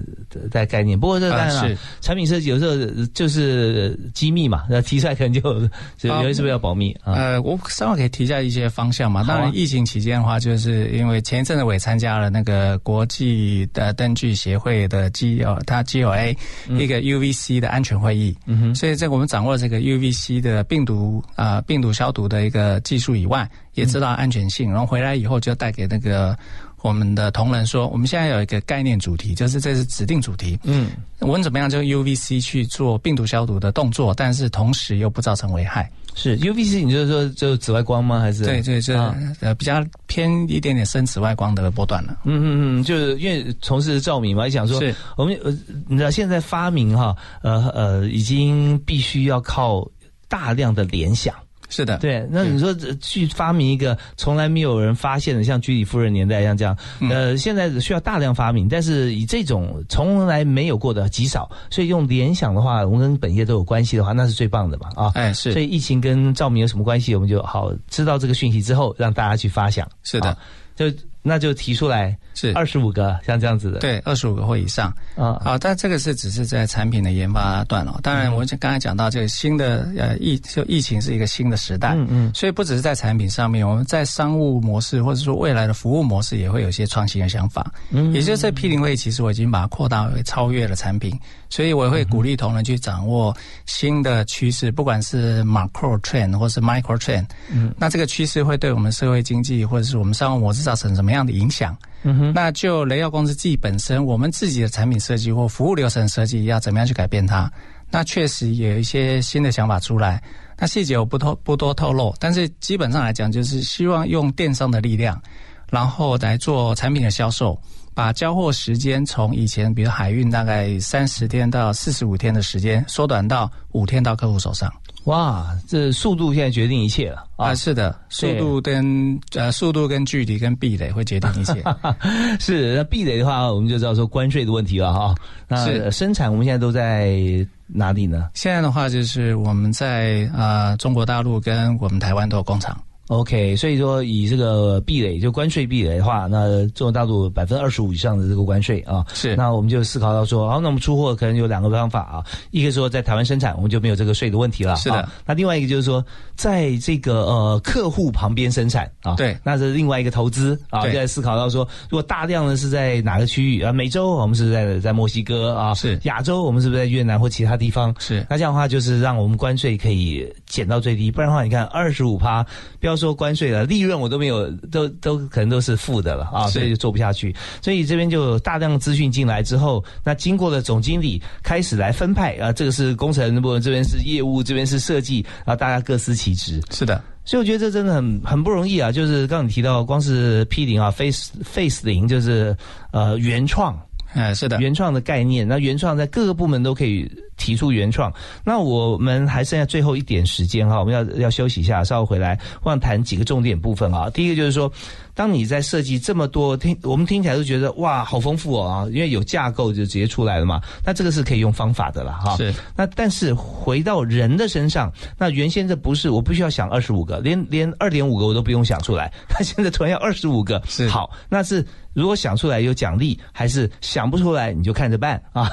[0.51, 0.98] 的概念。
[1.01, 2.77] 不过这当然了，产品设计有时候
[3.14, 5.40] 就是机密嘛，那提出来可能就
[5.96, 7.14] 就有些是不是要保密啊？
[7.14, 9.25] 呃，我稍微可以提一下一些方向嘛。
[9.25, 16.37] 当然，疫情期间的话，就是因为前一阵子我也参加了那个国际的灯具协会的 G 哦，它 GOA
[16.69, 26.37] 一个 UVC 的安全会议，嗯哼，所以在我们掌握这个 UVC 的病毒啊病毒消毒的一个技术以外，也知道安全性，然后回来以后就带给那个
[26.83, 35.88] 我们的同仁说，我们现在有一个概念主题，就是这是指定主题，嗯，我们怎么样就 UVC 去做病毒消毒的动作，但是同时又不造成危害。
[36.14, 38.20] 是 UVC，你就是说就紫外光吗？
[38.20, 38.96] 还是对对，对
[39.40, 42.16] 呃比较偏一点点深紫外光的波段了。
[42.25, 44.79] 嗯嗯嗯，就是因为从事照明嘛，想说
[45.16, 45.51] 我们呃，
[45.88, 49.88] 你知道现在发明哈，呃呃，已经必须要靠
[50.29, 51.35] 大量的联想。
[51.73, 52.25] 是的，对。
[52.31, 56.77] 那你说去发明一个从来没有人发现的，像居里夫人年代像这样，
[57.11, 65.11] 呃，现在需要大量发明，但是以这种从来没有过的极少，所以用联想的话，我们跟本业都有关系的话，那是最棒的嘛啊！
[65.15, 65.53] 哎，是。
[65.53, 67.15] 所以疫情跟照明有什么关系？
[67.15, 69.89] 我们就好知道这个讯息之后，让大家去发想。
[70.03, 70.37] 是的，
[70.77, 70.87] 就。
[71.23, 72.53] 那就提出来是。
[72.55, 74.93] 二十五个像这样子的，对，二十五个或以上。
[75.17, 75.41] 啊。
[75.45, 77.99] 啊，但这个是只是在产品的研发段哦。
[78.03, 87.73] 当然，我刚才讲到这个新的呃疫就疫情是一个新的时代，嗯嗯，所以不只是在产品上面，我们在商务模式或者说未来的服务模式也会有一些创新的想法。
[87.91, 91.19] 嗯，也就是在 P 零会，其实我已经把它扩大为超越了产品，
[91.53, 93.33] 所以我会鼓励同仁去掌握
[93.67, 97.27] 新的趋势，不管是 macro trend 或是 micro trend。
[97.49, 101.12] 嗯，那这个趋势会对我们社会经济或者是我们商务模式造成什么？
[101.12, 107.53] 样的影响，嗯哼，那就雷耀公司自己本身，我们自己的产品设计或服务流程设计要怎么样去改变它？
[107.91, 110.23] 那确实有一些新的想法出来，
[110.59, 115.21] 那细节我不透不多透露，但是基本上来讲，就是希望用电商的力量，
[115.69, 117.61] 然后来做产品的销售，
[117.94, 124.72] 把交货时间从以前比如海运大概三十天到四十五天的时间，缩短到五天到客户手上。
[125.05, 127.52] 哇，这速度现在决定一切了啊！
[127.57, 131.61] 是的，速度跟呃速度跟距离跟壁垒会决定一切。
[132.38, 135.12] 是那壁垒的话，我们就知道说关税的问题了哈。
[135.48, 137.18] 那生产我们现在都在
[137.66, 138.31] 哪里呢？
[138.35, 142.81] 现在的话就是我们在啊中国大陆跟我们台湾都有工厂。
[143.18, 149.37] OK，所以说以这个壁垒就关税壁垒的话，那中国大陆百分之二十五以上的这个关税啊，是。
[149.37, 155.07] 那我们就思考到说，好，那我们出货可能有两个方法啊，一个说在台湾生产，我们就没有这个税的问题了，是的。
[155.27, 156.03] 那另外一个就是说，
[156.35, 165.98] 在这个呃客户旁边生产啊，对，那是另外一个投资啊，就在思考到说，如果大量的是在哪个区域啊，美洲我们是在在墨西哥啊，是。
[166.05, 167.94] 亚洲我们是不是在越南或其他地方？
[167.98, 168.27] 是。
[168.31, 172.42] 那这样的话就是让我们关税可以减到最低，不然的话你看二十五趴，
[172.81, 177.35] 不要说关税了，利润我都没有，都都可能都是负的了啊，所以就做不下去。
[177.61, 186.61] 所以这边就大量资讯进来之后，那经过了总经理开始来分派啊，这个是工程部，这边是业务，这边是设计，啊，大家各司其职。
[186.71, 188.93] 是的，所以我觉得这真的很很不容易啊。
[188.93, 192.57] 就是刚刚你提到，光是 P 零啊，Face Face 零就是
[192.93, 193.77] 呃原创，
[194.15, 195.47] 哎，是的，原创的概念。
[195.49, 197.11] 那原创在各个部门都可以。
[197.42, 198.12] 提出原创，
[198.44, 204.09] 那我们还剩下最后一点时间哈，我们要要休息一下，稍后回来，我想谈几个重点部分啊。
[204.11, 204.70] 第一个就是说，
[205.12, 210.61] 当你在设计这么多听，我们听起来都觉得哇，好丰富哦啊，因为有架构就直接出来了嘛。
[210.87, 212.37] 那这个是可以用方法的了哈。
[212.37, 212.55] 是。
[212.76, 225.50] 那但是回到人的身上，那原先这不是我不需要想二十五个，连连二点五个我都不用想出来， 他现在突然要二十五个，是好，那是如果想出来有奖励，还是想不出来你就看着办啊？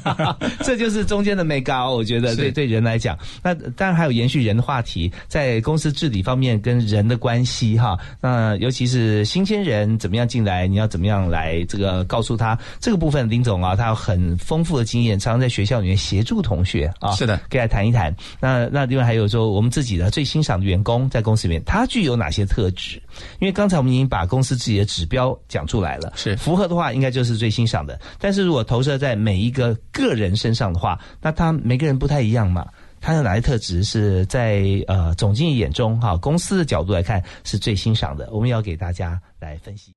[0.62, 1.32] 这就是中。
[1.32, 18.14] 间的美高，我觉得对对人来讲，那当然还有延续人的话题，在公司治理方面跟人的关系哈，那尤其是新鲜人怎么样进来，你要怎么样来这个告诉他这个部分，林总啊，他有很丰富的经验，常常在学校里面协助同学啊，是的，可以来谈一谈。
[18.38, 23.00] 那那另外还有说，我们自己的最欣赏的员工在公司里面，他具有哪些特质？
[23.40, 27.98] 因为刚才我们已经把公司自己的指标讲出来了，是符合的话，应该就是最欣赏的。
[28.18, 32.66] 但是如果投射在每一个个人身上的话，那他每个人不太一样嘛，
[33.00, 39.92] 他有哪些特质是在呃总经理眼中哈，公司的角度来看是最欣赏的，我们要给大家来分析。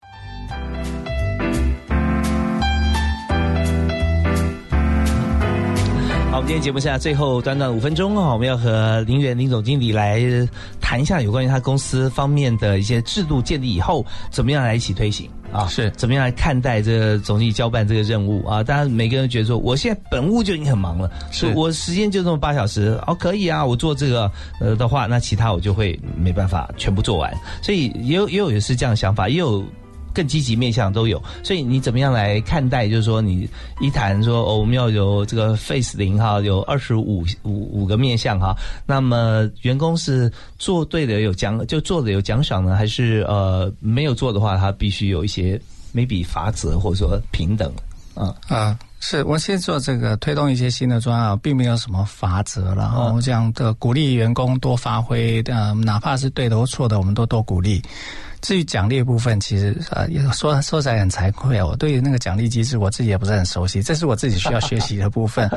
[6.35, 10.21] 好，我们今天节目下最后短短五分钟啊，我们要和林园林总经理来
[10.81, 15.65] 谈一下有关于他公司方面的一些制度建立以后，怎么样来一起推行啊？
[15.67, 18.61] 是怎么样来看待这个总经理交办这个任务啊？
[18.61, 29.63] 当然，每个人觉得说，我现在本务就已经很忙了，是我时间就这么八小时哦，可以啊，我做这个呃的话，那其他我就会没办法全部做完，所以也有也有也是这样的想法，也有。
[30.15, 32.87] 更积极面向都有，所以你怎么样来看待？
[32.87, 33.47] 就是说，你
[33.81, 45.59] 一谈说哦，我们要有这个 face 零哈，有二十五五五个面向哈，那么员工是做对的有奖，就做的有奖赏呢，还是呃没有做的话，他必须有一些
[45.93, 47.69] maybe 法则或者说平等
[48.13, 57.81] 啊啊，是我先做这个推动一些新的专案，并没有什么法则，然后这样的鼓励员工多发挥，呃，哪怕是对的或错的，我们都多鼓励。
[58.45, 65.49] 至于奖励部分，其实呃，说说起来很惭愧啊，我对于那个奖励机制，我自己也不是很熟悉，这是我自己需要学习的部分。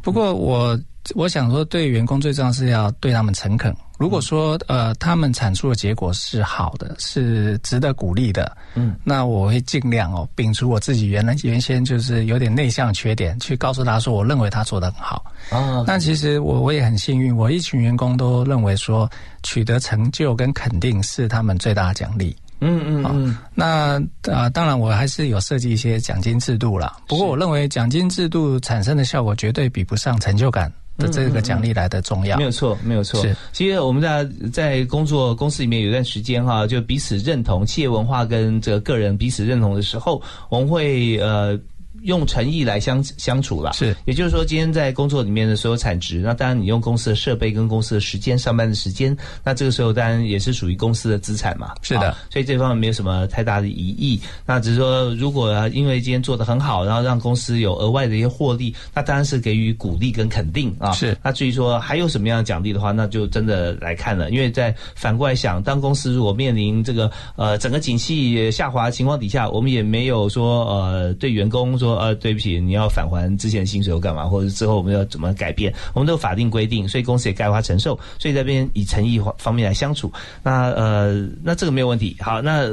[0.00, 0.80] 不过我
[1.14, 15.84] 我想说，对员工最重要是要对他们诚恳，如果说呃他们产出的结果是好的，是值得鼓励的，嗯，那我会尽量哦摒除我自己原来原先就是有点内向缺点，去告诉他说我认为他做的很好啊。
[15.86, 19.06] 但其实我我也很幸运，我一群员工都认为说
[19.42, 22.34] 取得成就跟肯定是他们最大的奖励。
[22.62, 24.00] 嗯嗯嗯，那
[24.32, 26.96] 啊，当然我还是有设计一些奖金制度啦。
[27.06, 32.36] 不过我认为奖金制度产生的效果绝对比不上成就感的这个奖励来的重要。
[32.36, 33.20] 没有错，没有错。
[33.22, 41.58] 是，其实我们在在工作公司里面有一段时间哈，就彼此认同企业文化跟这个个人彼此认同的时候，我们会呃。
[42.02, 51.74] 用诚意来相相处了，是，也就是说，今天在工作里面的所有产值，那当然你用公司的设备跟公司的时间上班的时间，那这个时候当然也是属于公司的资产嘛。
[51.82, 54.20] 是的，所以这方面没有什么太大的疑义。
[54.46, 60.92] 那只是说，如果因为今天做的很好，然后让公司有额外的一些获利，那当然是给予鼓励跟肯定啊。
[60.92, 61.16] 是。
[61.22, 64.30] 那至于说还有什么样的奖励的话，那就真的来看了。
[64.30, 72.60] 因为在反过来想，当公司如果面临这个呃整个景气下滑情况底下，我们也没有说呃对员工说呃对不起。
[72.60, 74.26] 你要返还之前薪水又干嘛？
[74.26, 75.74] 或者之后我们要怎么改变？
[75.94, 77.98] 我们都有法定规定，所以公司也该花承受。
[78.18, 80.12] 所以这边以诚意方面来相处，
[80.42, 82.14] 那呃，那这个没有问题。
[82.20, 82.68] 好，那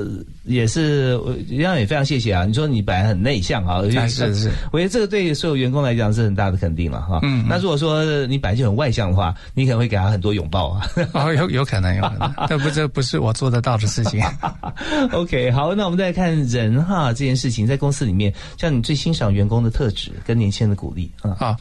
[0.47, 2.45] 也是一样，也非常谢谢啊。
[2.45, 7.19] 你说你本来很内向啊，是是，我觉得这个对所有员工来讲是很大的肯定了哈。
[7.23, 10.87] 嗯，那如果说你本来就很外向的话，你可能会给他很多拥抱啊。
[11.11, 14.23] 哦，有有可能，有可能， 这不这不是我做得到的事情。
[15.11, 19.91] OK，好，那我们再看人哈这件事情，在公司里面，像你最欣赏员工的特。
[19.97, 21.55] 质跟年轻人的鼓励啊，好，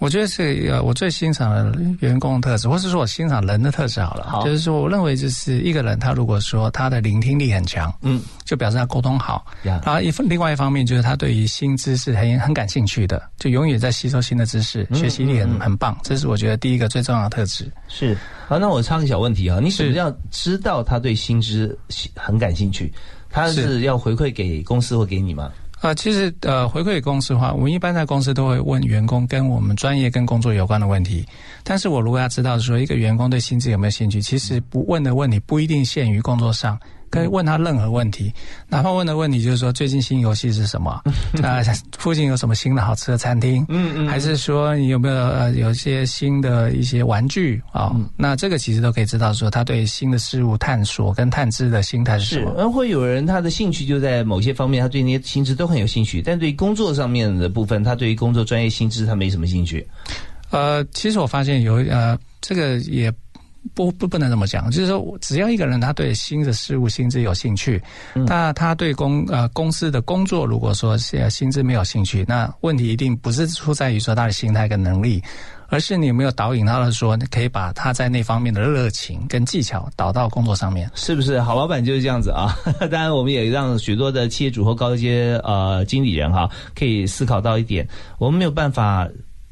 [0.00, 17.70] 我觉得是呃，我最欣赏的员工的特质，或是说我欣赏人的特质好了，好，就是说我认为就是一个人他如果说他的聆听力很强，嗯，就表示他沟通好，然后一另外一方面就是他对于新知识很很感兴趣的，就永远在吸收新的知识，学习力很很棒，这是我觉得第一个最重要的特质。
[17.86, 18.16] 是，
[18.48, 21.78] 好，那我插个小问题啊，你怎么样知道他对新知
[22.16, 22.90] 很感兴趣？
[23.28, 23.80] 他是。
[23.82, 25.50] 要回馈给公司或给你吗？
[25.80, 31.26] 啊，其实呃，回馈公司的话，我们一般在公司都会问员工跟我们专业跟工作有关的问题。
[31.64, 36.78] 但是我如果要知道说一个员工对薪资有没有兴趣，其实不问的问题不一定限于工作上。
[37.10, 38.32] 可以问他任何问题，
[38.68, 41.02] 哪怕问的问题就是说最近新游戏是什么？
[41.42, 41.60] 啊，
[41.98, 43.66] 附近有什么新的好吃的餐厅？
[43.68, 47.94] 嗯嗯，还是说你有没有呃有一些新的一些玩具啊？
[48.16, 52.54] 那这个其实都可以知道说他对新的事物探索跟探知的心态是什么。
[52.56, 59.84] 而会有人他的兴趣就在某些方面，他对那些薪资都很有兴趣，但对工作上面的部分，他对于工作专业薪资他没什么兴趣。
[60.50, 63.12] 呃，其实我发现有呃，这个也。
[63.74, 67.82] 不不不能这么讲，就是说，只要一个人他对新的事物、薪资有兴趣，
[68.26, 75.22] 那他对公呃公司的工作，如果说是薪资没有兴趣，那问题一定不是出在于说他的心态跟能力，
[75.68, 81.40] 而是你有没有导引他的说，可以把他在那方面的热情跟技巧导到工作上面，是不是？
[81.40, 82.56] 好老板就是这样子啊！
[82.90, 87.86] 当然，我们也让许多的企业主或高阶呃经理人哈，可以思考到一点，
[88.18, 89.06] 我们没有办法。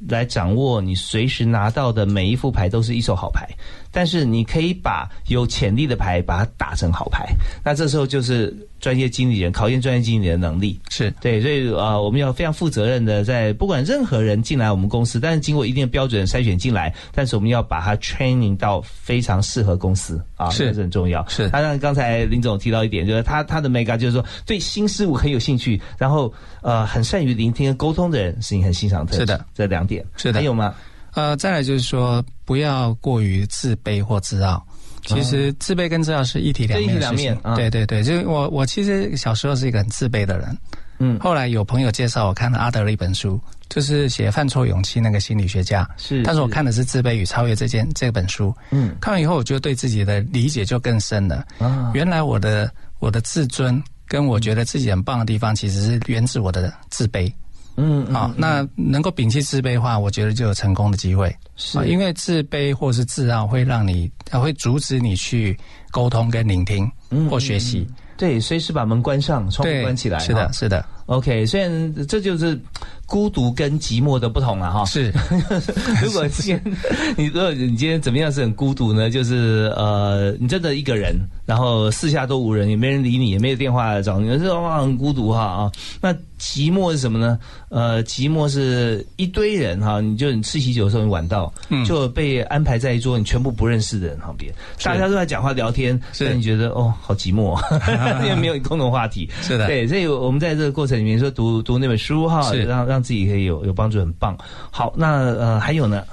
[0.08, 3.48] 来掌握你随时拿到的每一副牌都是一手好牌，
[3.98, 7.26] 但是你可以把有潜力的牌把它打成好牌，
[7.64, 11.12] 那这时候就是专业经理人考验专业经理人的能力，是。
[11.20, 20.24] 对，所以啊，我们要非常负责任的在不管任何人进来我们公司，但是经过一定的标准筛选进来，但是我们要把它 training 到非常适合公司。
[20.36, 20.72] 啊，是。
[20.74, 21.26] 很重要。
[21.26, 26.32] 是，当然刚才林总提到一点，就是他他的 mega 就是说对新事物很有兴趣，然后
[26.62, 29.84] 呃很善于聆听和沟通的人是你很欣赏的，是的，这两。
[29.84, 30.06] 点。
[30.16, 30.72] 是的，还有吗？
[31.18, 34.64] 呃，再来就是说，不要过于自卑或自傲。
[35.04, 37.36] 其实自卑跟自傲是一体两面的事情。
[37.56, 40.56] 对对对，就我我其实小时候是一个很自卑的人。
[41.00, 45.88] 嗯，后来有朋友介绍我看了阿德的一本书，就是写犯错勇气那个心理学家。
[45.96, 48.54] 是，但是我看的是自卑与超越这件这本书。
[48.70, 51.44] 嗯，看完以后，我就对自己的理解就更深了。
[51.58, 57.32] 啊，原来我的我的自尊跟我觉得自己很棒的地方，其实是源自我的自卑。
[57.80, 61.32] 嗯，好，那能够摒弃自卑的话，我觉得就有成功的机会。
[61.54, 65.56] 是，因为自卑或是自傲会让你，会阻止你去
[65.92, 66.90] 沟通跟聆听
[67.30, 67.86] 或学习。
[68.16, 70.18] 对，随时把门关上，窗户关起来。
[70.18, 70.84] 是的，是的。
[71.08, 72.58] OK，虽然这就是
[73.06, 74.84] 孤独跟寂寞的不同了哈。
[74.84, 75.10] 是，
[76.04, 76.62] 如果今天
[77.16, 79.08] 你如果你今天怎么样是很孤独呢？
[79.08, 81.16] 就是呃，你真的一个人，
[81.46, 85.72] 然后四下都无人，也没人理你，也没有电话找你，这哇很孤独哈啊。
[86.02, 87.38] 那寂寞是什么呢？
[87.70, 91.50] 呃，寂寞是一堆人哈，你就你吃喜酒的时候你晚到，
[91.86, 94.52] 就被安排在一桌你全部不认识的人旁边，
[94.84, 97.58] 大家都在讲话聊天，所以你觉得哦好寂寞，
[98.22, 99.26] 因为没有共同话题。
[99.40, 100.97] 是的，对，所以我们在这个过程。
[100.98, 104.36] 里面说读读那本书哈，让让自己可以有有帮助，很棒。
[104.70, 106.04] 好，那呃还有呢？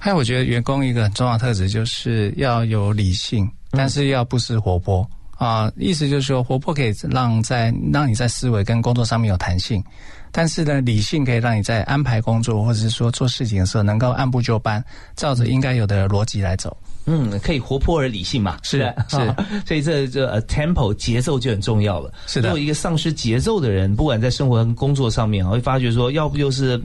[0.00, 5.04] 还有，我觉得员工一个很重要的特质就是要有理性，但是要不失活泼
[5.36, 5.68] 啊。
[5.76, 9.82] 意思就是说，活泼可以让在让你在思维跟工作上面有弹性，
[10.30, 14.82] 但是呢，理性可以让你在安排工作或者是说做事情的时候能够按部就班，
[15.16, 16.76] 照着应该有的逻辑来走。
[17.10, 18.58] 嗯，可以活泼而理性嘛？
[18.62, 19.16] 是的是，
[19.66, 22.12] 所以这这 tempo 节奏就很重要了。
[22.26, 26.78] 是的，如果一个丧失节奏的人，不管在生活跟工作上面，会发觉说，要不就是，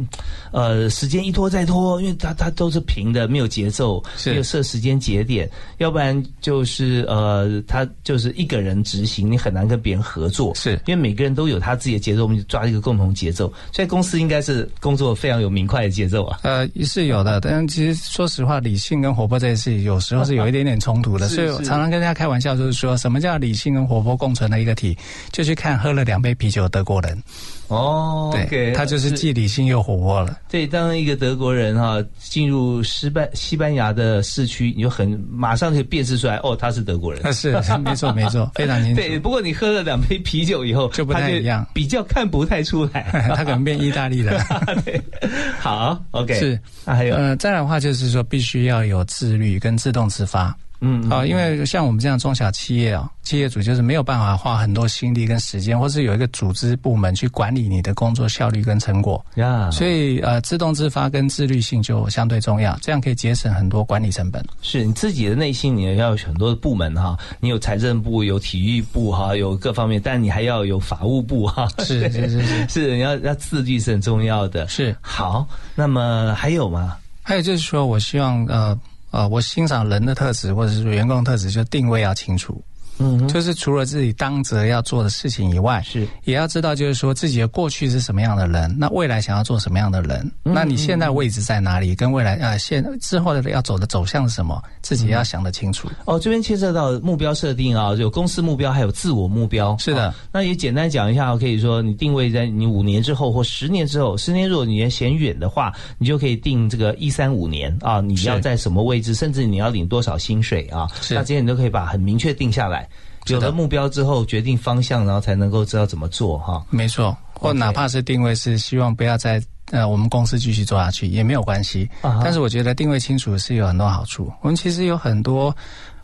[0.53, 5.45] 呃，时间一拖再拖，因为他他都是平的，没有节奏，没有设时间节点；
[5.79, 10.55] 要不然就是呃，他就是一个人执行，你很难跟别人合作。
[10.55, 13.51] 是因为每个人都有他自己的节奏，我们就抓一个共同节奏。
[13.73, 16.39] 所以公司应该是工作非常有明快的节奏啊。
[16.43, 20.12] 呃，是有的，但其实说实话，理性跟活泼这件事情，有时。
[20.13, 24.97] 都是有一点点冲突的，所以我常常跟大家开玩笑，就是说什么叫理性跟活泼共存的一个体，
[25.31, 27.21] 就去看喝了两杯啤酒的德国人。
[27.67, 30.37] 哦，对，他就是既理性又活泼了。
[30.49, 37.33] 对，当一个德国人哈进入西班西班牙的市区，你就很马上就辨识出来，哦，他是德国人。
[37.33, 39.01] 是，没错， 没错，非常清楚。
[39.01, 43.03] 对，不过你喝了两杯啤酒以后，就不太一样，比较看不太出来，
[43.35, 44.39] 他可能变意大利人。
[44.85, 45.01] 对，
[45.59, 46.59] 好，OK，是。
[46.85, 50.55] 那还有，呃，再来的话就是说，必须要有自律跟自动自发。
[50.85, 59.71] 嗯，啊，因为像我们这样中小企业啊，企业主就是没有办法花很多心力跟时间，或是有一个组织部门去管理你的工作效率跟成果呀。
[59.71, 64.43] 所以呃，自动自发跟自律性就相对重要，这样可以节省很多管理成本。
[64.61, 71.65] 是你自己的内心，你要有很多的部门哈，你有财政部，有体育部哈，有各方面，但你还要有法务部哈。
[71.79, 74.67] 是是是 是，是你要要自律是很重要的。
[74.67, 76.97] 是好，那么还有吗？
[77.21, 78.77] 还有就是说我希望呃。
[79.13, 82.59] 啊，我欣赏人的特质，或者是员工特质，就定位要清楚。
[82.99, 95.89] 嗯，就是除了自己当责要做的事情以外，是也要知道，就是说自己的过去是什么样的人，那未来想要做什么样的人，那你现在位置在哪里，跟未来呃现之后的要走的走向是什么，自己要想得清楚。
[96.05, 99.75] 哦，这边牵涉到目标设定啊，有公司目标，还有自我目标。
[99.77, 112.82] 是的，那也简单讲一下，可以说你定位在你五年之后或十年之后，十年如果你嫌远的话，你就可以定这个一三五年啊，你要在什么位置，甚至你要领多少薪水啊，那这些你都可以把很明确定下来。
[113.27, 116.63] 有了目标之后，决定方向，然后才能够知道怎么做哈。
[116.69, 121.89] 没错，或哪怕是定位是希望不要在呃我们公司继续做下去也没有关系。
[122.01, 124.31] 但是我觉得定位清楚是有很多好处。
[124.41, 125.55] 我们其实有很多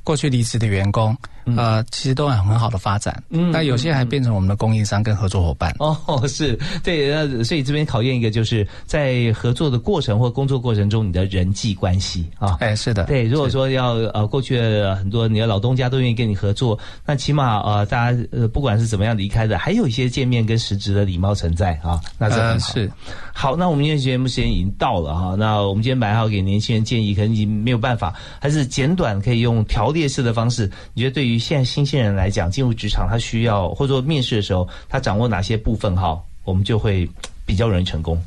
[0.10, 1.16] 过去离职的员工。
[1.56, 3.24] 呃，其实都有很好的发展。
[3.30, 5.76] 嗯，那有些还变成我们的供应商跟合作伙伴。
[5.80, 12.58] 哦，是对，那所以这边考验一个，就是在合作的过程或工作过程中，你的人际关系啊。
[12.60, 13.24] 哎，是的，对。
[13.24, 14.60] 如果说要呃，过去
[14.96, 22.00] 很多你的老东家都愿意跟你合作，那起码呃，大家呃，不管是怎么样离开的，还有一些见面跟实质的礼貌存在啊。
[22.18, 22.74] 那这很好。
[22.74, 22.92] 是。
[23.40, 25.34] 好，那我们今天节目时间已经到了哈。
[25.40, 30.70] 那我们今天本来要给年轻人建议，可能已经没有办法，还是简短可以用条列式的方式。
[30.94, 37.10] 你觉得对于现在新鲜人来讲，进入职场他需要，或者说面试的时候，他掌握哪些部分哈，我们就会
[37.46, 38.22] 比较容易成功。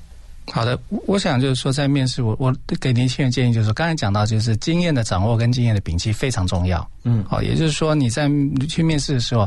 [0.50, 2.50] 好的，我想就是说，在面试，我我
[2.80, 6.90] 给年轻人建议就是说，刚才讲到就是经验的掌握跟经验的摒弃非常重要。
[7.04, 8.30] 嗯，好，也就是说你在
[8.66, 9.46] 去面试的时候。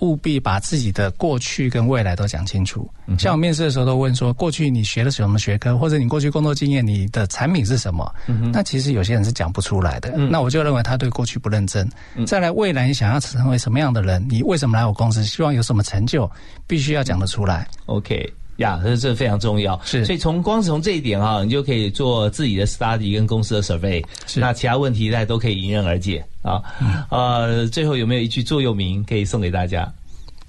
[0.00, 2.88] 务必把自己的过去跟未来都讲清楚。
[3.18, 8.12] 像我面试的时候都问说，过去你学的什么学科，或者你过去工作经验，你的产品是什么？
[8.52, 10.16] 那其实有些人是讲不出来的。
[10.16, 11.88] 那我就认为他对过去不认真。
[12.26, 14.24] 再来，未来你想要成为什么样的人？
[14.28, 15.22] 你为什么来我公司？
[15.24, 16.30] 希望有什么成就？
[16.66, 17.66] 必须要讲得出来。
[17.86, 18.32] OK。
[18.56, 26.62] 呀，这这非常重要，是，所以从光是从这一点哈，你就可以做自己的 study 跟公司的 survey，是，那其他问题大家都可以迎刃而解啊。
[27.10, 29.90] 呃，最后有没有一句座右铭可以送给大家？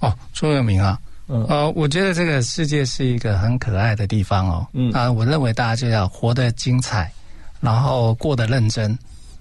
[0.00, 4.92] 哦，座右铭啊，呃，我觉得这个世界是一个很可爱的地方哦，嗯。
[4.92, 7.10] 啊，我认为大家就要活得精彩，
[7.60, 8.96] 然后过得认真，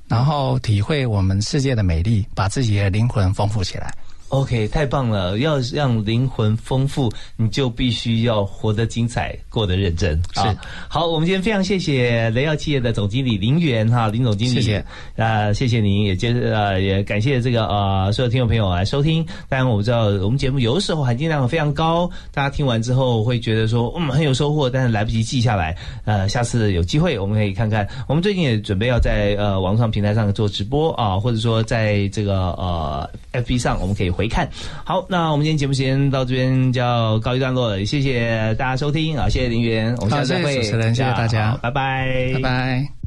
[0.07, 3.93] 然后体会我们世界的美丽，把自己的灵魂丰富起来。
[4.33, 5.37] OK，太棒了！
[5.37, 7.07] 要让灵魂丰富，
[7.37, 10.19] 你就必须要活得精彩，过得认真。
[10.33, 10.41] 是
[10.89, 14.83] 好，我们今天非常谢谢雷耀企业的总经理林源哈，林总经理，谢谢
[15.17, 19.23] 啊，谢谢您，也接呃也感谢这个呃所有听众朋友来收听。
[19.47, 25.77] 当然，我们知道我们节目有的时候含金量非常高，大家听完之后会觉得说嗯很有收获，但是来不及记下来。
[26.05, 27.87] 呃，下次有机会我们可以看看。
[28.07, 34.22] 我们最近也准备要在呃网上平台上做直播啊，或者说在这个呃 FB 上我们可以回。
[34.23, 34.49] 回看，
[34.85, 43.02] 好，那我们今天节目时间到这边就要告一段落了，谢谢大家收听啊，谢谢林源，我们下次再会，谢谢大家，拜拜，拜拜。